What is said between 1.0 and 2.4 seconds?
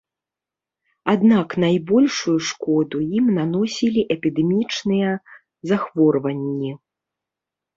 Аднак найбольшую